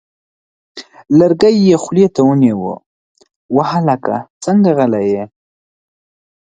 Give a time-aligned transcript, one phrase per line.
[1.17, 2.73] لرګی یې خولې ته ونیوه:
[3.55, 5.23] وه هلکه څنګه غلی یې!؟